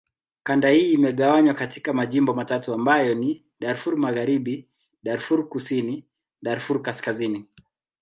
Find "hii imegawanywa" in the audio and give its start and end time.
0.69-1.53